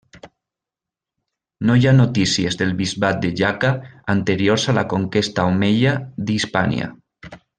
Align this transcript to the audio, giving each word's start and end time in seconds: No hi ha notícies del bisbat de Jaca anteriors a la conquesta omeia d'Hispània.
No 1.69 1.75
hi 1.81 1.85
ha 1.89 1.93
notícies 1.97 2.57
del 2.61 2.73
bisbat 2.79 3.21
de 3.27 3.31
Jaca 3.41 3.71
anteriors 4.15 4.67
a 4.73 4.77
la 4.81 4.87
conquesta 4.95 5.47
omeia 5.55 5.93
d'Hispània. 6.31 6.91